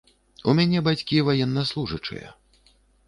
[0.53, 2.27] У мяне бацькі ваеннаслужачыя.